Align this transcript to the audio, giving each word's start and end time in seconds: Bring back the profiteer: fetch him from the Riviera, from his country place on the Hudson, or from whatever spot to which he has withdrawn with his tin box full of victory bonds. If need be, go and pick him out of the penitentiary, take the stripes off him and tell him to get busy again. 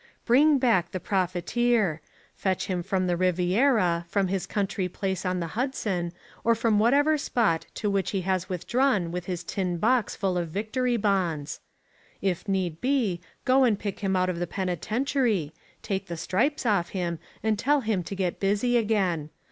Bring 0.25 0.57
back 0.57 0.89
the 0.93 0.99
profiteer: 0.99 2.01
fetch 2.33 2.65
him 2.65 2.81
from 2.81 3.05
the 3.05 3.15
Riviera, 3.15 4.07
from 4.09 4.29
his 4.29 4.47
country 4.47 4.89
place 4.89 5.27
on 5.27 5.39
the 5.39 5.49
Hudson, 5.53 6.11
or 6.43 6.55
from 6.55 6.79
whatever 6.79 7.19
spot 7.19 7.67
to 7.75 7.87
which 7.87 8.09
he 8.09 8.21
has 8.21 8.49
withdrawn 8.49 9.11
with 9.11 9.25
his 9.25 9.43
tin 9.43 9.77
box 9.77 10.15
full 10.15 10.39
of 10.39 10.49
victory 10.49 10.97
bonds. 10.97 11.59
If 12.19 12.47
need 12.47 12.81
be, 12.81 13.21
go 13.45 13.63
and 13.63 13.77
pick 13.77 13.99
him 13.99 14.15
out 14.15 14.27
of 14.29 14.39
the 14.39 14.47
penitentiary, 14.47 15.53
take 15.83 16.07
the 16.07 16.17
stripes 16.17 16.65
off 16.65 16.89
him 16.97 17.19
and 17.43 17.59
tell 17.59 17.81
him 17.81 18.01
to 18.05 18.15
get 18.15 18.39
busy 18.39 18.77
again. 18.77 19.29